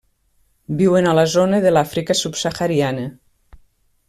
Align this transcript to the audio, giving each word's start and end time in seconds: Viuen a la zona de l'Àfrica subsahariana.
Viuen 0.79 1.09
a 1.09 1.13
la 1.19 1.25
zona 1.33 1.59
de 1.67 1.75
l'Àfrica 1.75 2.19
subsahariana. 2.25 3.09